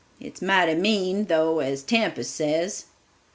[0.19, 2.85] It's mighty mean, though, as 'Tempest' says."